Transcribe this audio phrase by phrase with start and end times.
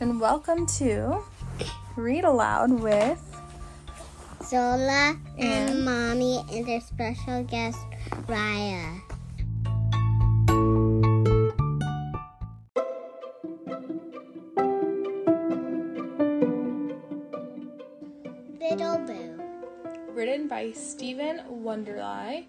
[0.00, 1.22] and welcome to
[1.96, 3.20] Read Aloud with
[4.44, 7.78] Zola and, And- Mommy and their special guest,
[8.26, 9.00] Raya.
[18.60, 19.42] Little Boo.
[20.12, 22.46] written by Stephen Wunderli,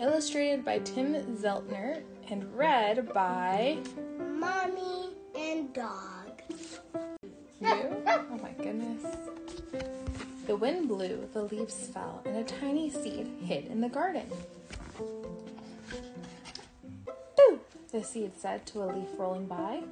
[0.00, 3.78] illustrated by Tim Zeltner, and read by
[4.18, 6.19] Mommy and Dog.
[8.62, 9.04] Goodness.
[10.46, 14.26] The wind blew, the leaves fell, and a tiny seed hid in the garden.
[17.36, 17.60] Boo!
[17.92, 19.82] The seed said to a leaf rolling by.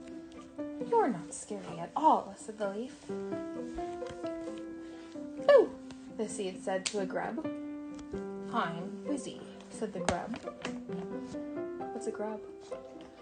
[0.90, 2.94] You're not scary at all, said the leaf.
[5.46, 5.70] Boo!
[6.16, 7.46] The seed said to a grub.
[8.52, 10.36] I'm Wizzy, said the grub.
[11.92, 12.40] What's a grub?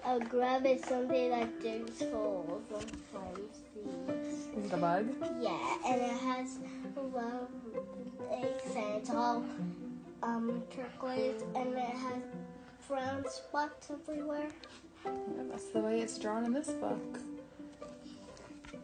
[0.06, 4.57] A grub is something that digs holes and finds seeds.
[4.57, 5.09] Is it a bug?
[5.40, 6.59] Yeah, and it has
[6.96, 7.48] love
[8.30, 9.45] eggs and it's all
[10.23, 12.23] um, turquoise and it has
[12.87, 14.46] brown spots everywhere.
[15.51, 17.18] That's the way it's drawn in this book.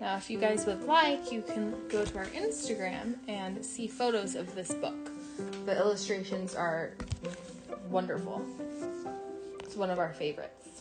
[0.01, 4.34] Now, if you guys would like, you can go to our Instagram and see photos
[4.34, 5.12] of this book.
[5.67, 6.95] The illustrations are
[7.89, 8.45] wonderful.
[9.61, 10.72] It's one of our favorites.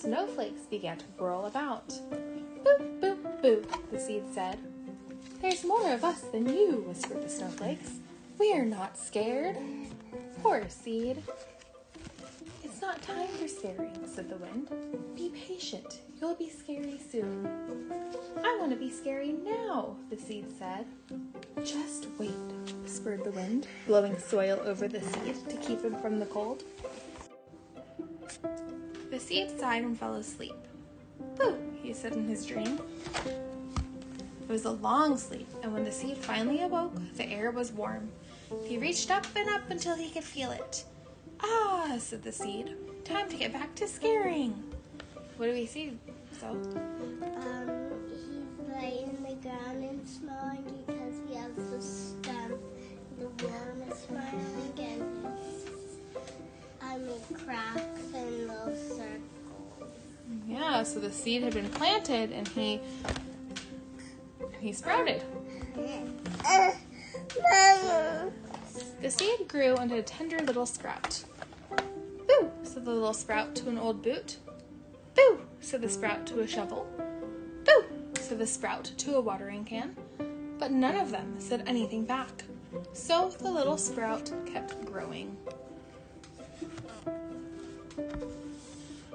[0.00, 1.88] Snowflakes began to whirl about.
[1.88, 4.56] Boop, boop, boop, the seed said.
[5.42, 7.94] There's more of us than you, whispered the snowflakes.
[8.38, 9.56] We are not scared.
[10.40, 11.20] Poor seed.
[12.62, 14.70] It's not time for scaring, said the wind.
[15.16, 16.00] Be patient.
[16.20, 17.90] You'll be scary soon.
[18.44, 20.86] I want to be scary now, the seed said.
[21.64, 22.30] Just wait,
[22.84, 26.62] whispered the wind, blowing soil over the seed to keep him from the cold.
[29.18, 30.54] The seed sighed and fell asleep.
[31.36, 32.78] Boo, he said in his dream.
[33.26, 38.12] It was a long sleep, and when the seed finally awoke, the air was warm.
[38.64, 40.84] He reached up and up until he could feel it.
[41.40, 42.76] Ah, said the seed.
[43.04, 44.52] Time to get back to scaring.
[45.36, 45.98] What do we see?
[46.38, 52.56] So, Um, he's laying in the ground and smiling because he has the stem.
[53.18, 54.67] The worm is smiling
[60.88, 62.80] so the seed had been planted and he
[64.60, 65.22] he sprouted.
[69.00, 71.24] The seed grew into a tender little sprout.
[72.26, 74.38] Boo, said the little sprout to an old boot.
[75.14, 76.86] Boo, said the sprout to a shovel.
[77.64, 77.84] Boo,
[78.18, 79.94] said the sprout to a watering can.
[80.58, 82.44] But none of them said anything back.
[82.92, 85.36] So the little sprout kept growing.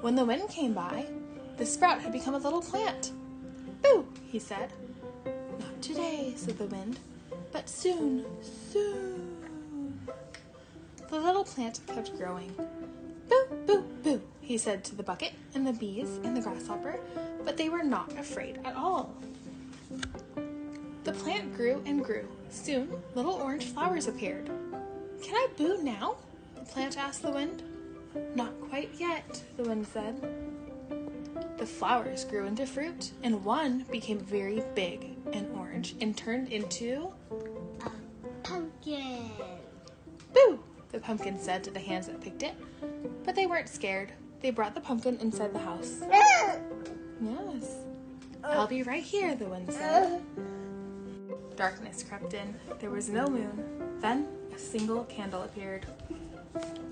[0.00, 1.06] When the wind came by,
[1.56, 3.12] the sprout had become a little plant.
[3.82, 4.72] Boo, he said.
[5.24, 6.98] Not today, said the wind,
[7.52, 9.38] but soon, soon.
[11.10, 12.52] The little plant kept growing.
[13.28, 16.98] Boo, boo, boo, he said to the bucket and the bees and the grasshopper,
[17.44, 19.14] but they were not afraid at all.
[21.04, 22.26] The plant grew and grew.
[22.50, 24.50] Soon, little orange flowers appeared.
[25.22, 26.16] Can I boo now?
[26.56, 27.62] The plant asked the wind.
[28.34, 30.20] Not quite yet, the wind said.
[31.56, 37.12] The flowers grew into fruit, and one became very big and orange and turned into
[37.84, 37.90] a
[38.42, 39.30] Pumpkin.
[40.32, 40.58] Boo!
[40.92, 42.54] The pumpkin said to the hands that picked it.
[43.24, 44.12] But they weren't scared.
[44.40, 46.02] They brought the pumpkin inside the house.
[46.10, 46.60] Yes.
[48.44, 50.22] I'll be right here, the wind said.
[51.56, 52.54] Darkness crept in.
[52.78, 53.98] There was no moon.
[54.00, 55.86] Then a single candle appeared.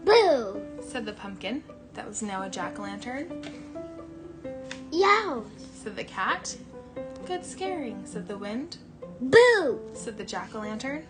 [0.05, 0.63] Boo.
[0.81, 1.63] Said the pumpkin,
[1.95, 3.45] that was now a jack o' lantern.
[4.93, 5.45] Yow.
[5.75, 6.57] Said the cat.
[7.27, 8.77] Good scaring, said the wind.
[9.21, 9.81] Boo.
[9.95, 11.05] Said the jack o' lantern.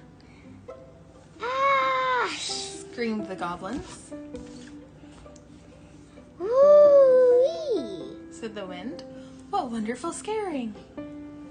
[1.43, 2.33] Ah.
[2.39, 4.13] Screamed the goblins.
[6.39, 8.17] Woo-wee.
[8.31, 9.03] said the wind.
[9.51, 10.75] What wonderful scaring!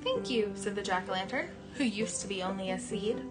[0.04, 3.22] Thank you, said the jack o' lantern, who used to be only a seed.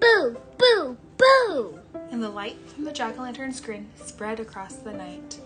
[0.00, 0.36] Boo.
[0.58, 0.96] Boo.
[1.16, 1.78] Boo.
[2.10, 5.38] And the light from the jack o' lantern's grin spread across the night.